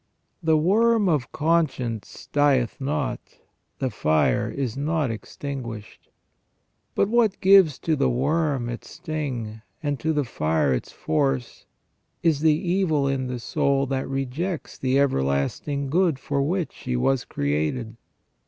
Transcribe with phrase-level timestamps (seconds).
[0.41, 3.19] The worm of conscience dieth not,
[3.77, 6.09] the fire is not extinguished.
[6.95, 11.67] But what gives to the worm its sting, and to the fire its force,
[12.23, 17.23] is the evil in the soul that rejects the everlasting good for which she was
[17.23, 17.95] created.